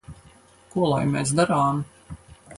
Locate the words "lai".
0.93-1.03